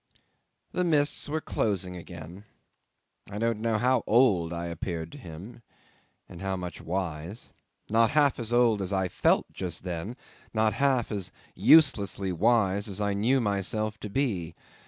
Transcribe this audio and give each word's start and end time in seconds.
'The 0.71 0.83
mists 0.83 1.29
were 1.29 1.39
closing 1.39 1.95
again. 1.95 2.43
I 3.29 3.37
don't 3.37 3.59
know 3.59 3.77
how 3.77 4.03
old 4.07 4.51
I 4.51 4.65
appeared 4.65 5.11
to 5.11 5.19
him 5.19 5.61
and 6.27 6.41
how 6.41 6.55
much 6.55 6.81
wise. 6.81 7.51
Not 7.87 8.09
half 8.09 8.39
as 8.39 8.51
old 8.51 8.81
as 8.81 8.91
I 8.91 9.07
felt 9.07 9.45
just 9.53 9.83
then; 9.83 10.17
not 10.55 10.73
half 10.73 11.11
as 11.11 11.31
uselessly 11.53 12.31
wise 12.31 12.87
as 12.87 12.99
I 12.99 13.13
knew 13.13 13.39
myself 13.39 13.99
to 13.99 14.09
be. 14.09 14.55